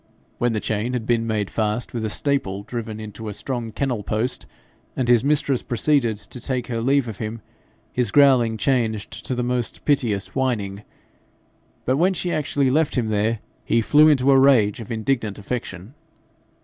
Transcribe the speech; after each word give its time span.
When 0.39 0.53
the 0.53 0.59
chain 0.59 0.93
had 0.93 1.05
been 1.05 1.27
made 1.27 1.51
fast 1.51 1.93
with 1.93 2.03
a 2.03 2.09
staple 2.09 2.63
driven 2.63 2.99
into 2.99 3.27
a 3.29 3.35
strong 3.35 3.71
kennel 3.71 4.01
post, 4.01 4.47
and 4.95 5.07
his 5.07 5.23
mistress 5.23 5.61
proceeded 5.61 6.17
to 6.17 6.39
take 6.41 6.65
her 6.65 6.81
leave 6.81 7.07
of 7.07 7.19
him, 7.19 7.41
his 7.93 8.09
growling 8.09 8.57
changed 8.57 9.11
to 9.27 9.35
the 9.35 9.43
most 9.43 9.85
piteous 9.85 10.33
whining; 10.33 10.81
but 11.85 11.97
when 11.97 12.15
she 12.15 12.31
actually 12.31 12.71
left 12.71 12.95
him 12.97 13.09
there, 13.09 13.41
he 13.63 13.79
flew 13.79 14.07
into 14.09 14.31
a 14.31 14.39
rage 14.39 14.79
of 14.79 14.91
indignant 14.91 15.37
affection. 15.37 15.93